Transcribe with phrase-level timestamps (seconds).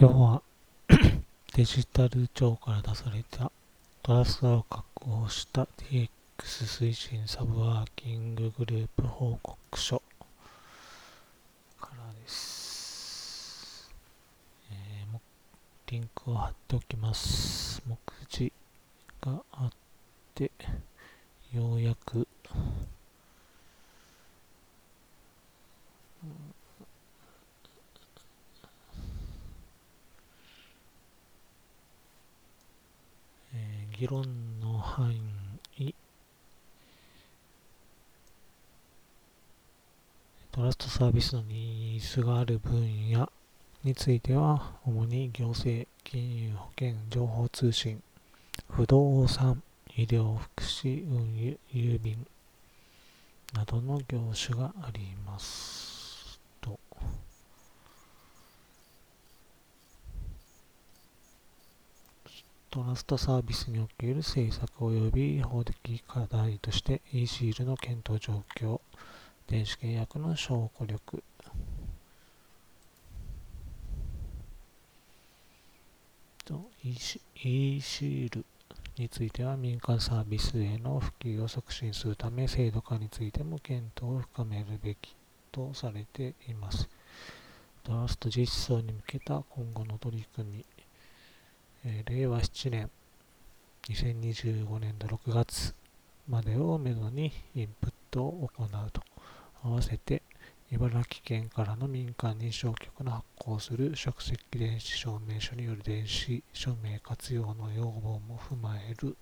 [0.00, 0.42] 今日は
[1.56, 3.50] デジタル庁から出された
[4.00, 6.08] トラストを確保した DX
[6.38, 10.00] 推進サブワーキンググループ報告書
[11.80, 13.90] からです。
[14.70, 15.18] えー、
[15.90, 17.82] リンクを貼っておきます。
[17.84, 17.98] 目
[18.30, 18.52] 次
[19.20, 19.70] があっ
[20.36, 20.52] て、
[21.52, 22.28] ようやく
[33.98, 34.22] 議論
[34.60, 35.12] の範
[35.76, 35.92] 囲
[40.52, 43.28] トラストサービスのニーズがある分野
[43.82, 48.00] については主に行政、金融、保険、情報通信、
[48.70, 49.62] 不動産、
[49.96, 52.24] 医療、福祉、運輸、郵便
[53.52, 55.87] などの業種があります。
[62.78, 68.80] トラストサービスにおける政策及び法的課題として e シールの検討状況、
[69.48, 71.24] 電子契約の証拠力、
[76.84, 78.44] e シール
[78.96, 85.16] については民間サービスへの普及を促進するため制度化についても検討を深めるべき
[85.50, 86.88] とされています。
[87.82, 90.77] トラスト実装に向けた今後の取り組み
[91.84, 92.90] えー、令和7年、
[93.88, 95.74] 2025年度6月
[96.28, 99.02] までをめどにインプットを行うと。
[99.62, 100.22] 合わせて、
[100.70, 109.16] 茨城県からの民間認証局の発行する職責電子証明書による電子署名活用の要望も踏まえる。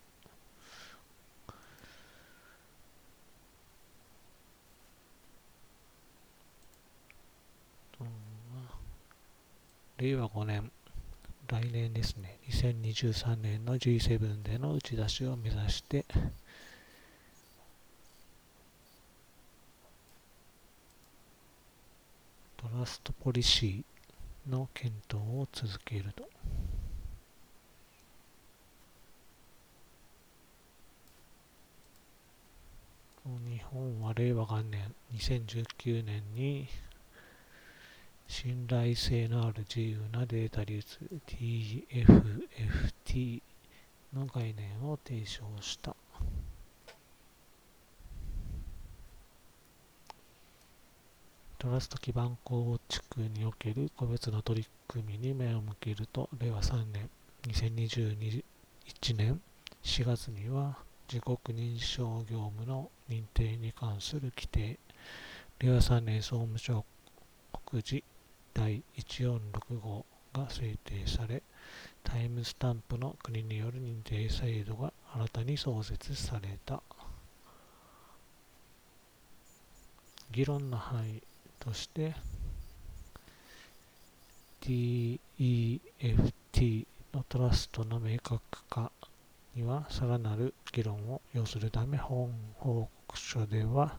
[9.99, 10.71] 令和5年
[11.49, 16.05] 来年ですね、2023年の G7 での打ち出しを目指して、
[22.57, 26.29] トラストポリシーの検討を続けると。
[33.25, 36.69] 日本は令和元年2019年に
[38.29, 43.43] 信頼性のある自由なデータ流通 TFFT
[44.15, 45.95] の概念を提唱した。
[51.59, 57.11] トラスト基盤構築における個別の取り組みに目を向けると、令和3年、
[57.45, 58.45] 2021
[59.17, 59.41] 年
[59.83, 60.77] 4月には、
[61.11, 64.79] 自国認証業務の認定に関する規定、
[65.61, 66.85] 令和3年総務省
[67.53, 68.05] 告示
[68.57, 71.43] 第1465が制定され、
[72.03, 76.83] タイムスタンプの国による認定制度が新たに創設された。
[80.31, 81.23] 議論の範囲
[81.61, 82.15] として、
[84.63, 85.19] DEFT
[87.13, 88.41] のトラストの明確
[88.71, 88.91] 化
[89.55, 93.99] にはさらなる議論を要するため本報告書では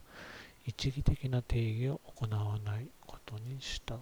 [0.65, 3.97] 一義的な定義を行わないことにした。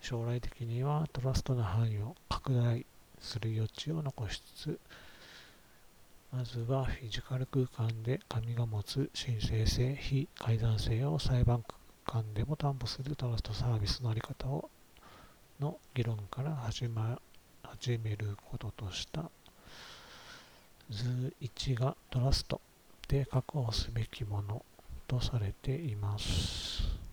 [0.00, 2.86] 将来的にはトラストの範囲を拡大
[3.20, 4.80] する余地を残しつつ、
[6.32, 11.64] まずはフィジカル空間で紙が持つ申請性、非改ざん性を裁判
[12.06, 14.70] 官でも担保するトラストサービスのあり方を
[15.60, 17.20] の議論から始,、ま、
[17.62, 19.30] 始めることとした
[20.88, 22.60] 図1がトラスト
[23.06, 24.64] で確保すべきもの
[25.06, 27.09] とされています。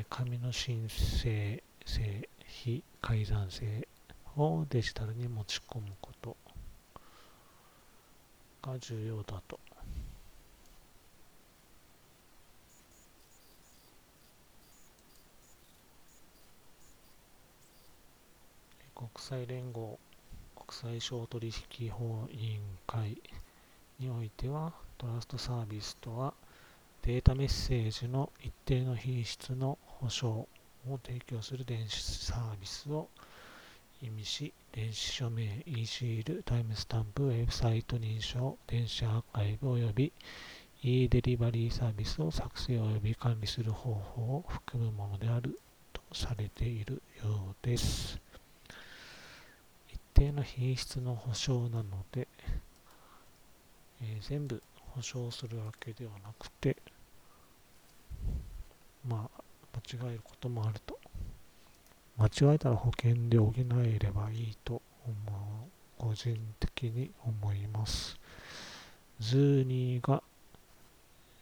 [0.00, 3.88] え紙の申請性、非改ざん性
[4.36, 6.36] をデジタルに持ち込むこと
[8.62, 9.58] が重要だと。
[18.94, 19.98] 国際連合
[20.54, 23.20] 国際商取引法委員会
[23.98, 26.34] においてはトラストサービスとは
[27.08, 30.48] データメッセージの一定の品質の保証を
[31.02, 33.08] 提供する電子サービスを
[34.02, 40.12] 意味し、電子署名、e シール、タイムスタンプ、ウェブサイト認証、電子アーカイブ及び
[40.82, 45.58] e デリバリーサービスを作成及び管理する方法を含むものである
[45.94, 48.20] とされているようです。
[49.88, 52.28] 一定の品質の保証なので、
[54.02, 56.76] えー、全部保証するわけではなくて、
[59.08, 59.74] まあ、間違
[60.04, 60.98] えることもあると。
[62.18, 68.18] 間違えたら保険で補えればいいと思う、個人的に思います。
[69.20, 70.22] ズーニーが、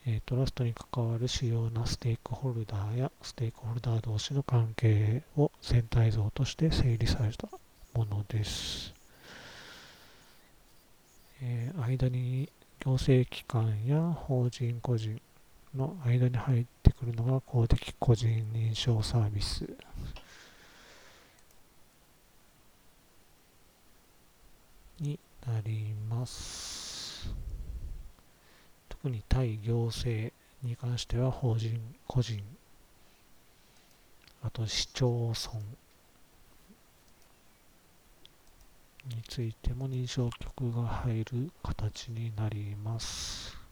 [0.07, 7.49] えー、トラストに関わる主要なステークホルダーやステークホルダー同士の関係を全体像として整理された
[7.95, 8.95] ものです。
[11.43, 12.51] えー、間に
[12.81, 15.21] 行政機関や法人個人
[15.75, 19.65] の間に入ってくるのが公的個人認証サービス
[25.01, 27.29] になります。
[28.89, 30.33] 特に対行政
[30.63, 32.43] に関しては法人、個人、
[34.43, 35.61] あと市町村
[39.15, 43.66] についても認証局が入る形になります。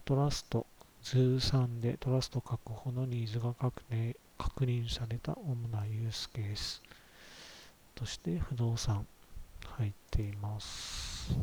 [0.00, 0.66] トラスト、
[1.02, 3.82] 図3でトラスト確保のニーズが確
[4.64, 6.82] 認された主なユースケース
[7.94, 9.06] として不動産
[9.78, 11.36] 入っています。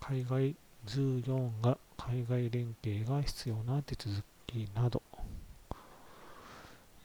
[0.00, 0.54] 海外
[0.84, 5.02] 図4が海外連携が必要な手続きなど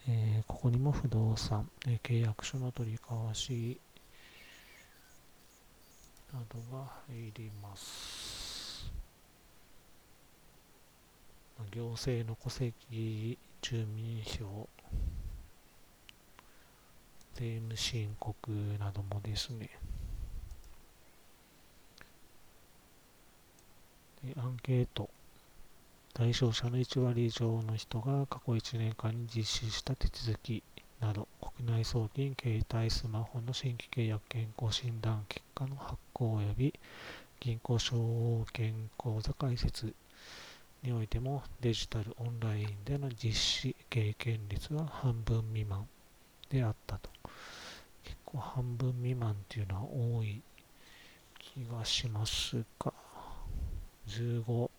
[0.08, 3.80] えー、ここにも不動産、えー、契約書の取り交わし
[6.34, 8.92] などが入ります。
[11.72, 14.68] 行政の戸籍、住民票、
[17.36, 19.70] 税務申告などもですね、
[24.24, 25.10] でアンケート、
[26.14, 30.64] 対象者の1割以上の人が過去1年間に実施した手続き
[31.00, 36.80] など、国内送金、携帯、スマホの新規契約健康診断結果の発行及び
[37.40, 39.94] 銀行証券口座開設
[40.84, 45.88] においてもデジタルオンラインでの実施経験率は半分未満
[46.50, 47.10] であったと。
[48.04, 50.42] 結構半分未満っていうのは多い
[51.38, 52.92] 気がしますが、
[54.08, 54.70] 15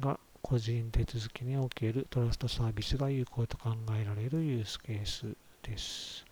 [0.00, 6.27] が個人手続きにおけるトラストサービスが有効と考えられるユースケースです。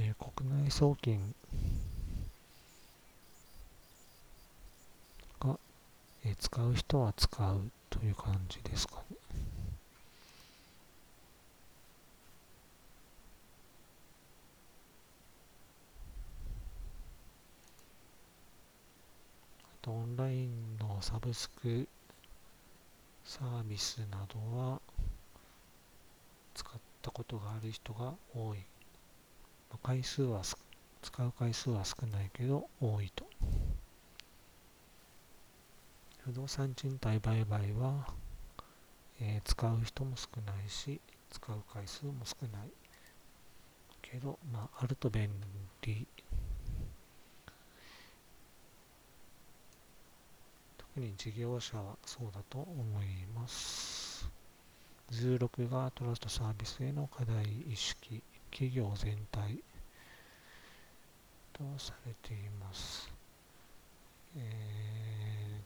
[0.00, 1.34] えー、国内送金
[5.40, 5.58] が、
[6.24, 9.18] えー、使う人は使うという感じですかね。
[19.88, 21.88] オンラインのサブスク
[23.24, 24.80] サービスなどは
[26.54, 28.58] 使ったことがある人が多い。
[29.76, 30.42] 回数は
[31.02, 33.26] 使う回数は少ないけど多いと。
[36.24, 38.08] 不動産賃貸売買は、
[39.20, 41.00] えー、使う人も少ないし、
[41.30, 42.70] 使う回数も少ない。
[44.10, 45.30] けど、まあ、あると便
[45.82, 46.06] 利
[50.78, 54.28] 特に事業者はそうだと思います。
[55.10, 59.58] ズーロクがトラストサービスへの課題意識、企業全体
[61.52, 63.10] とされています。
[64.36, 65.60] え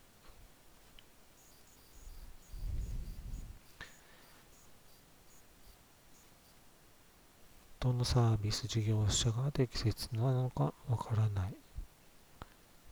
[3.81, 3.85] ー、
[7.81, 11.55] どのサービス事業者が適切なのかわからない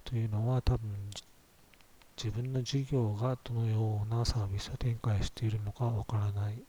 [0.05, 0.91] というのは多分
[2.23, 6.63] 自分の事業がどのようなサービスを展開しているのかわからない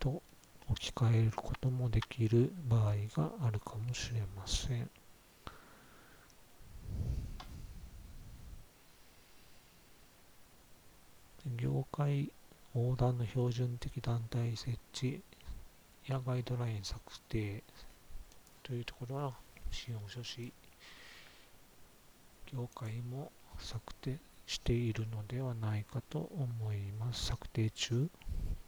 [0.00, 0.22] と
[0.70, 4.88] 置き換えることもできる場合があるかもしれません。
[11.56, 12.30] 業界
[12.74, 15.20] 横断の標準的団体設置
[16.06, 17.64] やガイドライン策定
[18.62, 19.32] というところは
[19.70, 20.52] 資本書士
[22.52, 27.26] 業界も策定しているのではないかと思います。
[27.26, 28.08] 策定中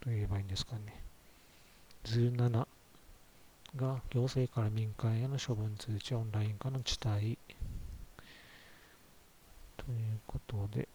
[0.01, 1.02] と言えばいいんですかね。
[2.05, 2.67] 17
[3.75, 7.37] が行政から民間への処分通知オンライン化の地帯
[9.77, 10.87] ということで、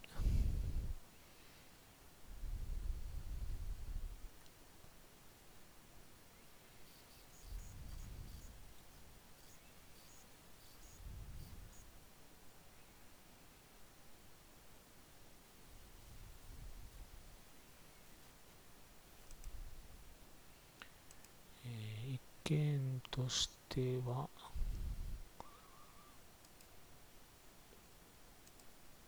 [22.49, 24.29] 見としてては、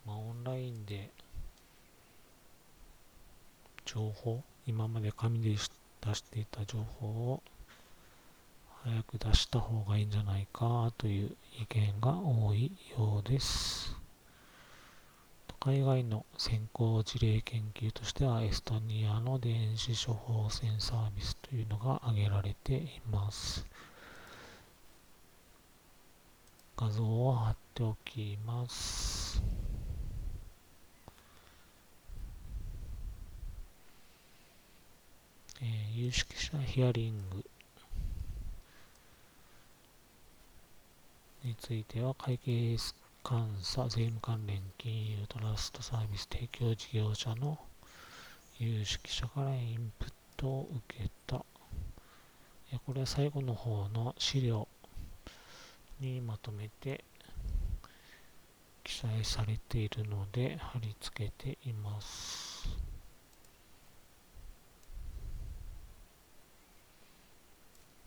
[0.07, 1.11] まあ、オンラインで
[3.85, 7.43] 情報、今まで紙で出していた情報を
[8.85, 11.31] 早く出した方がいいんじゃないかという
[11.61, 14.00] 意見が多いようです。
[15.63, 23.67] 海外の先行事例研究としてはエストニアの電子処方箋サービスというのが挙げられています。
[26.79, 29.43] 画像を貼っておきます。
[35.61, 37.45] えー、有識者ヒアリング
[41.45, 42.79] については会計
[43.29, 47.59] 監査、税務関連、金融、トラストサービス提供事業者の
[48.59, 51.45] 有識者からインプットを受けた。
[52.87, 54.69] これは最後の方の資料
[56.01, 57.05] にまとめて
[58.85, 62.69] 記載されているので貼り付けています。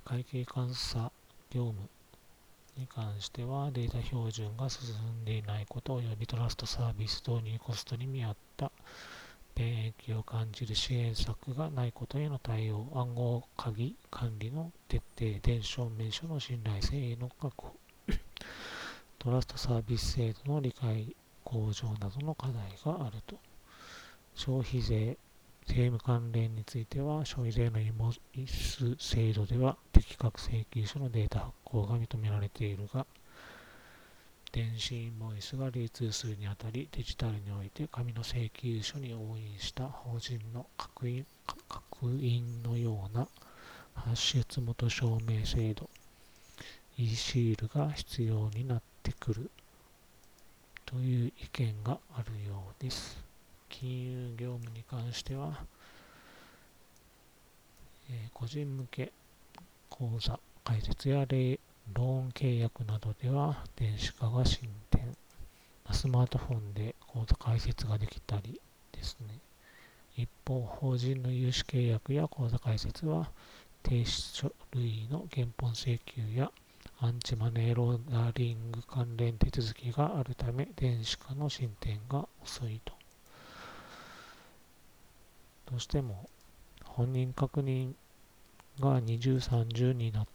[0.06, 1.12] 会計監査
[1.50, 1.90] 業務
[2.78, 8.72] に関してはデータ標準が進んでいないこと及びトラストサービス導入コストに見合った
[9.56, 17.76] 便益を感じる支援策がないことへの対応、暗号鍵管理の徹底、伝承名書の信頼性への確保、
[19.20, 23.38] トラストサービス制度の理解向上などの課題があると。
[24.36, 25.18] 消費税、
[25.68, 33.06] 税務関連については、消費税のイモイス制度では、適格請求書のデータ発行が認められているが、
[34.52, 41.26] 電子インボイスが流通するにあたり、デジタルにおいて紙の請求書に押印した法人の確印
[41.68, 43.28] 確印のような
[43.96, 45.90] 発出元証明制度、
[46.98, 49.50] e シールが必要になってくる
[50.86, 53.23] という意見があるようです。
[53.74, 55.66] 金融業務に関しては、
[58.12, 59.12] えー、個人向け
[59.90, 61.60] 口座開設やレ
[61.92, 65.18] ローン契約などでは電子化が進展。
[65.92, 68.62] スマートフォンで口座開設ができたり
[68.92, 69.40] ですね。
[70.16, 73.32] 一方、法人の融資契約や口座開設は、
[73.84, 76.52] 提出書類の原本請求や
[77.00, 83.03] アンチマネーローダリング関連手続きがあるため、電子化の進展が遅いと。
[85.74, 86.30] どうしても
[86.86, 87.94] 本人確認
[88.80, 90.28] が二重三重になっ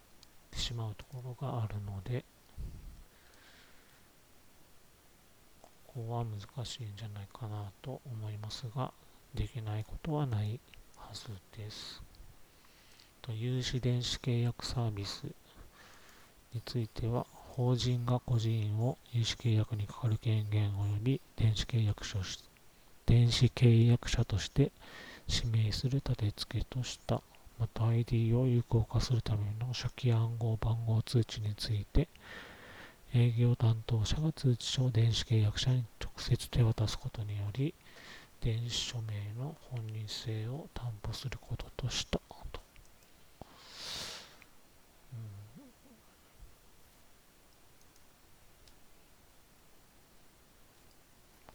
[0.51, 2.25] てしまうところがあるので、
[5.63, 8.93] ここは難しいんじゃないかなと思いますが、
[9.33, 10.59] できないことはない
[10.97, 12.03] はずです。
[13.23, 15.23] と有資電子契約サービス
[16.53, 22.19] については、法人が個人を有資契約にかかる権限及び電子契約者
[23.07, 24.71] 電子契約者として
[25.29, 27.23] 指名する立て付けとした。
[27.59, 32.09] また ID を有効化するための初期暗号番号通知について、
[33.15, 37.75] 営業担当者が通知書を電子契約者に直接手渡すことにより、
[38.41, 42.21] 電子署名の本人性を担保することとした
[42.53, 42.61] と。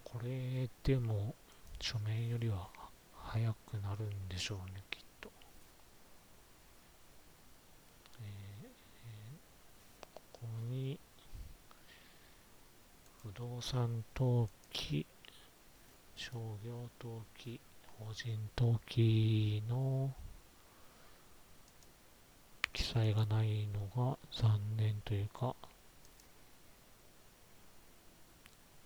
[0.04, 1.34] これでも
[1.80, 2.68] 書面よりは
[3.34, 5.32] 早くなるんでしょうね、きっと。
[8.22, 11.00] えー、ここに、
[13.24, 15.08] 不動産登記、
[16.16, 17.60] 商業登記、
[17.98, 20.14] 法人登記の
[22.72, 23.80] 記載がないの
[24.12, 25.56] が残念というか、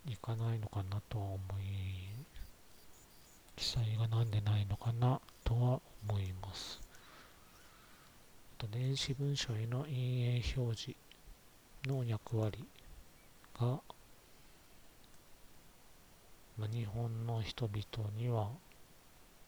[0.06, 2.07] いかないのかなとは思い
[3.58, 6.80] 記載がなんでないのかなとは思います。
[8.70, 10.98] 電子文書への陰影表示
[11.88, 12.64] の役割
[13.58, 13.80] が、
[16.56, 18.48] ま、日本の人々には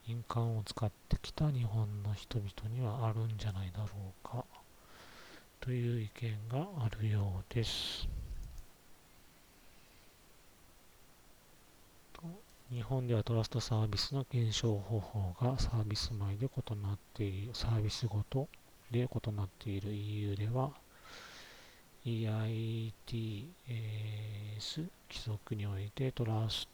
[0.09, 3.87] 印鑑を使ってきた日本の人々にはあるんじゃないだろ
[4.25, 4.45] うか
[5.61, 8.20] という意見があるようです。
[12.73, 18.47] 日本ではトラストサービスの検証方法がサービス毎で異なっている、サービスごと
[18.93, 20.71] で異なっている EU では
[22.07, 22.93] EITS
[23.77, 26.69] 規則においてトラス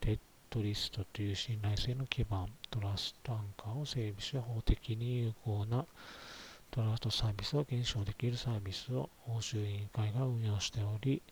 [0.00, 0.18] テッ
[0.50, 5.86] ドリストという信頼性の基盤、トラストアンカーを整備し法的に有効な
[6.72, 11.22] トラストサービスを検証できるサービスを欧州委員会が運用しており、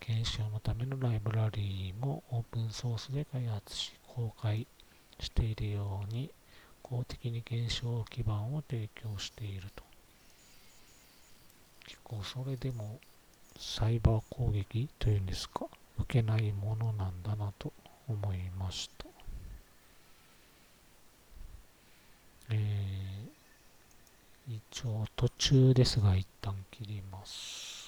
[0.00, 4.66] 検証のためのライブラリーもオープンソースで開発し、公開
[5.20, 6.30] しているように、
[6.82, 9.84] 公的に検証基盤を提供していると。
[11.86, 12.98] 結構それでも
[13.58, 15.66] サイバー攻撃というんですか、
[15.98, 17.72] 受けないものなんだなと
[18.08, 19.06] 思いました。
[22.52, 27.79] えー、一応途中ですが一旦切ります。